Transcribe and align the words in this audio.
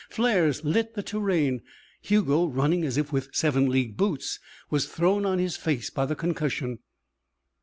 Flares 0.09 0.63
lit 0.63 0.95
the 0.95 1.03
terrain. 1.03 1.61
Hugo, 2.01 2.47
running 2.47 2.83
as 2.83 2.97
if 2.97 3.13
with 3.13 3.29
seven 3.33 3.69
league 3.69 3.97
boots, 3.97 4.39
was 4.71 4.87
thrown 4.87 5.27
on 5.27 5.37
his 5.37 5.57
face 5.57 5.91
by 5.91 6.07
the 6.07 6.15
concussion. 6.15 6.79